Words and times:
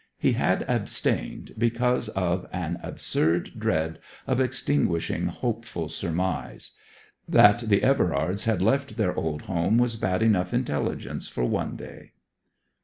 He 0.17 0.31
had 0.31 0.63
abstained 0.67 1.53
because 1.59 2.09
of 2.09 2.47
an 2.51 2.79
absurd 2.81 3.51
dread 3.59 3.99
of 4.25 4.39
extinguishing 4.39 5.27
hopeful 5.27 5.89
surmise. 5.89 6.71
That 7.29 7.59
the 7.69 7.83
Everards 7.83 8.45
had 8.45 8.63
left 8.63 8.97
their 8.97 9.13
old 9.13 9.43
home 9.43 9.77
was 9.77 9.97
bad 9.97 10.23
enough 10.23 10.55
intelligence 10.55 11.27
for 11.27 11.45
one 11.45 11.75
day. 11.75 12.13